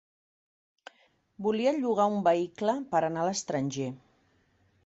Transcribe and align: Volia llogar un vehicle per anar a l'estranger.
Volia 1.47 1.75
llogar 1.77 2.09
un 2.15 2.25
vehicle 2.31 2.75
per 2.95 3.03
anar 3.11 3.25
a 3.25 3.27
l'estranger. 3.29 3.93